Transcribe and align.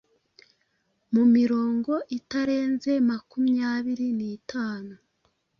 Mu 1.13 1.23
mirongo 1.35 1.93
itarenze 2.17 2.91
maakumyabiri 3.07 4.07
n’itanu, 4.17 4.93